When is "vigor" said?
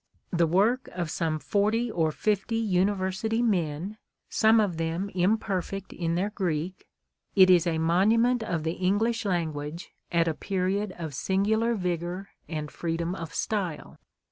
11.75-12.29